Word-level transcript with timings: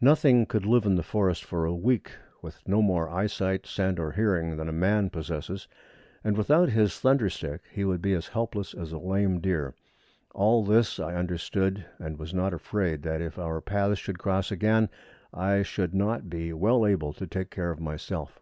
Nothing 0.00 0.46
could 0.46 0.64
live 0.64 0.86
in 0.86 0.94
the 0.94 1.02
forest 1.02 1.44
for 1.44 1.66
a 1.66 1.74
week 1.74 2.12
with 2.40 2.66
no 2.66 2.80
more 2.80 3.10
eyesight, 3.10 3.66
scent, 3.66 3.98
or 3.98 4.12
hearing 4.12 4.56
than 4.56 4.70
a 4.70 4.72
man 4.72 5.10
possesses, 5.10 5.68
and 6.24 6.34
without 6.34 6.70
his 6.70 6.98
thunder 6.98 7.28
stick 7.28 7.60
he 7.70 7.84
would 7.84 8.00
be 8.00 8.14
as 8.14 8.28
helpless 8.28 8.72
as 8.72 8.90
a 8.90 8.96
lame 8.96 9.38
deer. 9.38 9.74
All 10.34 10.64
this 10.64 10.98
I 10.98 11.14
understood, 11.14 11.84
and 11.98 12.18
was 12.18 12.32
not 12.32 12.54
afraid 12.54 13.02
that, 13.02 13.20
if 13.20 13.38
our 13.38 13.60
paths 13.60 13.98
should 13.98 14.18
cross 14.18 14.50
again, 14.50 14.88
I 15.30 15.60
should 15.60 15.92
not 15.94 16.30
be 16.30 16.54
well 16.54 16.86
able 16.86 17.12
to 17.12 17.26
take 17.26 17.50
care 17.50 17.70
of 17.70 17.80
myself. 17.80 18.40